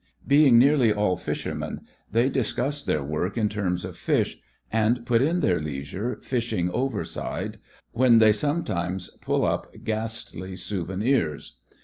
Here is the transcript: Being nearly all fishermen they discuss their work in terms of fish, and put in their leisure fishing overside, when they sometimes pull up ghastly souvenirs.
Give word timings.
Being 0.25 0.57
nearly 0.57 0.91
all 0.91 1.15
fishermen 1.15 1.81
they 2.11 2.27
discuss 2.27 2.83
their 2.83 3.03
work 3.03 3.37
in 3.37 3.49
terms 3.49 3.85
of 3.85 3.95
fish, 3.95 4.39
and 4.71 5.05
put 5.05 5.21
in 5.21 5.41
their 5.41 5.59
leisure 5.59 6.17
fishing 6.23 6.71
overside, 6.71 7.59
when 7.91 8.17
they 8.17 8.31
sometimes 8.31 9.11
pull 9.21 9.45
up 9.45 9.71
ghastly 9.83 10.55
souvenirs. 10.55 11.57